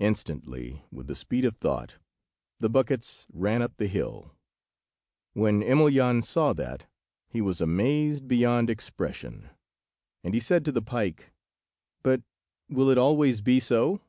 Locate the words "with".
0.90-1.06